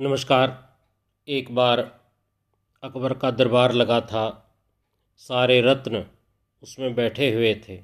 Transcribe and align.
नमस्कार। 0.00 0.76
एक 1.28 1.54
बार 1.54 2.00
अकबर 2.82 3.14
का 3.14 3.30
दरबार 3.30 3.72
लगा 3.72 4.00
था। 4.00 4.56
सारे 5.16 5.60
रत्न 5.60 6.06
उसमें 6.62 6.94
बैठे 6.94 7.34
हुए 7.34 7.54
थे। 7.54 7.76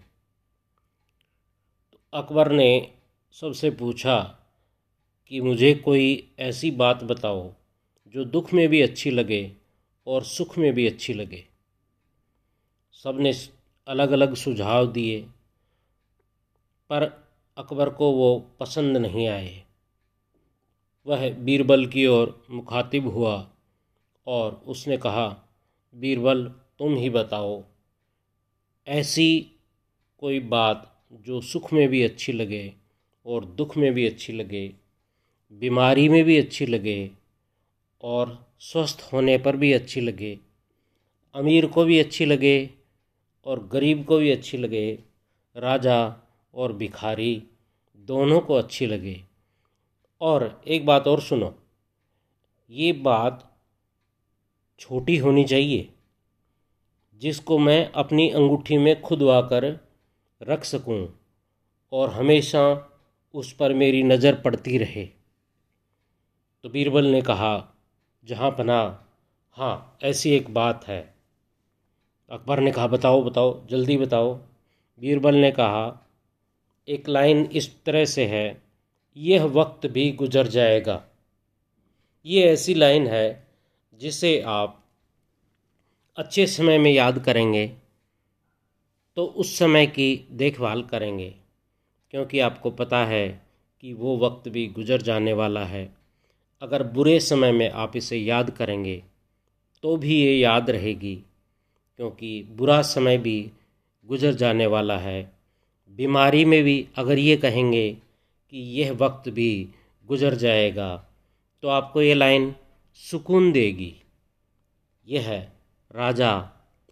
तो 1.93 2.01
अकबर 2.13 2.53
ने 2.53 2.95
सबसे 3.31 3.71
पूछा 3.71 4.39
कि 5.27 5.41
मुझे 5.41 5.75
कोई 5.75 6.35
ऐसी 6.39 6.71
बात 6.71 7.05
बताओ 7.05 7.55
जो 8.07 8.25
दुख 8.25 8.53
में 8.53 8.69
भी 8.69 8.83
अच्छी 8.83 9.11
लगे 9.11 9.57
और 10.07 10.25
सुख 10.25 10.59
में 10.59 10.73
भी 10.73 10.87
अच्छी 10.87 11.15
लगे। 11.15 11.47
सबने 12.93 13.33
अलग 13.89 14.11
अलग 14.11 14.35
सुझाव 14.35 14.87
दिए, 14.87 15.21
पर 16.91 17.29
अकबर 17.57 17.91
को 17.91 18.13
वो 18.13 18.39
पसंद 18.61 18.97
नहीं 18.97 19.29
आए। 19.29 19.66
वह 21.07 21.29
बीरबल 21.35 21.87
की 21.87 22.07
ओर 22.07 22.47
मुखातिब 22.51 23.07
हुआ 23.09 23.35
और 24.27 24.53
उसने 24.67 24.97
कहा, 24.97 25.27
बीरबल, 25.95 26.45
तुम 26.79 26.95
ही 26.95 27.11
बताओ। 27.11 27.63
ऐसी 28.87 29.29
कोई 30.19 30.41
बात 30.41 30.93
जो 31.27 31.41
सुख 31.41 31.73
में 31.73 31.89
भी 31.89 32.03
अच्छी 32.03 32.33
लगे 32.33 32.73
और 33.27 33.45
दुख 33.45 33.77
में 33.77 33.93
भी 33.95 34.07
अच्छी 34.07 34.33
लगे, 34.33 34.67
बीमारी 35.53 36.09
में 36.09 36.25
भी 36.25 36.39
अच्छी 36.39 36.67
लगे 36.67 37.11
और 38.03 38.47
स्वस्थ 38.61 39.09
होने 39.13 39.39
पर 39.39 39.57
भी 39.57 39.73
अच्छी 39.73 40.01
लगे, 40.01 40.39
अमीर 41.35 41.67
को 41.67 41.85
भी 41.85 41.99
अच्छी 41.99 42.25
लगे 42.25 42.71
और 43.47 43.67
गरीब 43.67 44.05
को 44.05 44.19
भी 44.19 44.31
अच्छी 44.31 44.59
लगे, 44.59 44.99
राजा 45.57 45.99
और 46.55 46.73
भिखारी, 46.73 47.43
दोनों 47.99 48.41
को 48.41 48.55
अच्छी 48.55 48.87
लगे। 48.87 49.21
और 50.21 50.63
एक 50.67 50.87
बात 50.87 51.07
और 51.09 51.21
सुनो, 51.21 51.55
ये 52.71 52.93
बात 52.93 53.43
छोटी 54.81 55.17
होनी 55.17 55.45
चाहिए, 55.45 55.89
जिसको 57.23 57.59
मैं 57.59 57.93
अपनी 57.93 58.29
अंगूठी 58.31 58.79
में 58.79 59.01
खुदवा 59.01 59.41
कर 59.43 59.65
रख 60.41 60.65
सकूँ 60.65 61.07
और 61.93 62.11
हमेशा 62.11 62.65
उस 63.35 63.53
पर 63.53 63.75
मेरी 63.75 64.03
नज़र 64.03 64.41
पड़ती 64.41 64.79
रहे। 64.79 65.05
तो 66.65 66.69
बीरबल 66.69 67.07
ने 67.07 67.23
कहा, 67.23 67.75
जहाँ 68.27 68.51
पना 68.51 68.81
हाँ 69.57 69.99
ऐसी 70.03 70.31
एक 70.31 70.53
बात 70.55 70.85
है। 70.87 71.01
अकबर 72.31 72.61
ने 72.61 72.73
कहा, 72.73 72.87
बताओ 72.87 73.23
बताओ, 73.23 73.67
जल्दी 73.67 73.97
बताओ। 73.97 74.35
बीरबल 75.01 75.35
ने 75.35 75.51
कहा, 75.51 76.09
एक 76.89 77.09
लाइन 77.09 77.45
इस 77.53 77.71
तरह 77.85 78.05
से 78.05 78.27
है 78.27 78.66
यह 79.17 79.45
वक्त 79.45 79.87
भी 79.87 80.11
गुजर 80.13 80.47
जाएगा। 80.49 81.03
ये 82.27 82.43
ऐसी 82.45 82.75
लाइन 82.75 83.07
है 83.07 83.47
जिसे 84.01 84.41
आप 84.41 84.83
अच्छे 86.19 86.47
समय 86.47 86.79
में 86.79 86.91
याद 86.93 87.19
करेंगे 87.19 87.67
तो 89.17 89.25
उस 89.27 89.57
समय 89.59 89.87
की 89.87 90.27
देखभाल 90.33 90.83
करेंगे, 90.83 91.35
क्योंकि 92.15 92.41
आपको 92.41 92.71
पता 92.73 93.05
है 93.05 93.29
कि 93.83 93.93
वो 93.93 94.17
वक्त 94.19 94.49
भी 94.49 94.67
गुजर 94.69 95.03
जाने 95.03 95.33
वाला 95.33 95.65
है। 95.65 95.89
अगर 96.63 96.83
बुरे 96.89 97.19
समय 97.21 97.53
में 97.53 97.71
आप 97.71 97.97
इसे 97.97 98.19
याद 98.19 98.51
करेंगे 98.51 99.03
तो 99.85 99.97
भी 99.97 100.17
ये 100.17 100.35
याद 100.35 100.71
रहेगी, 100.71 101.15
क्योंकि 101.99 102.43
बुरा 102.51 102.81
समय 102.85 103.19
भी 103.19 103.51
गुजर 104.07 104.35
जाने 104.35 104.67
वाला 104.67 104.99
है। 104.99 105.23
बीमारी 105.93 106.45
में 106.45 106.63
भी 106.65 106.87
अगर 106.97 107.19
ये 107.19 107.37
कहेंगे 107.37 107.97
कि 108.53 108.59
यह 108.81 108.93
वक्त 108.93 109.29
भी 109.29 109.69
गुज़र 110.07 110.35
जाएगा 110.35 110.95
तो 111.63 111.69
आपको 111.69 112.03
ये 112.03 112.15
लाइन 112.15 112.55
सुकून 113.01 113.51
देगी। 113.53 113.95
यह 115.07 115.31
राजा 115.91 116.33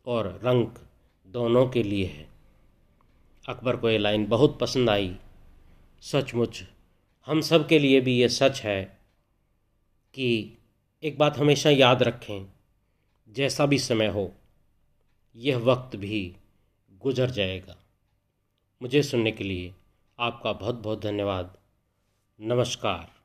और 0.06 0.28
रंक 0.44 0.78
दोनों 1.28 1.66
के 1.68 1.82
लिए 1.82 2.06
है। 2.06 2.26
अकबर 3.44 3.76
को 3.76 3.90
ये 3.90 3.98
लाइन 3.98 4.26
बहुत 4.26 4.58
पसंद 4.58 4.90
आई। 4.90 5.14
सचमुच, 6.02 6.62
हम 7.26 7.40
सब 7.40 7.68
के 7.68 7.78
लिए 7.78 8.00
भी 8.00 8.16
ये 8.18 8.28
सच 8.28 8.60
है 8.62 8.82
कि 10.14 10.58
एक 11.02 11.18
बात 11.18 11.38
हमेशा 11.38 11.70
याद 11.70 12.02
रखें, 12.02 12.46
जैसा 13.28 13.66
भी 13.66 13.78
समय 13.78 14.06
हो, 14.06 14.30
यह 15.36 15.58
वक्त 15.58 15.96
भी 15.96 16.36
गुजर 17.02 17.30
जाएगा। 17.30 17.76
मुझे 18.80 19.02
सुनने 19.02 19.32
के 19.32 19.44
लिए 19.44 19.72
आपका 20.18 20.52
बहुत 20.52 20.74
बहुत 20.74 21.02
धन्यवाद। 21.02 21.56
नमस्कार। 22.40 23.23